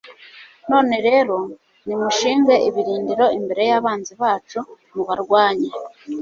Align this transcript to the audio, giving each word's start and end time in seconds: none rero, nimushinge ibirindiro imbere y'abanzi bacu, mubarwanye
none 0.69 0.95
rero, 1.07 1.37
nimushinge 1.85 2.55
ibirindiro 2.67 3.25
imbere 3.37 3.63
y'abanzi 3.69 4.13
bacu, 4.21 4.59
mubarwanye 4.93 5.69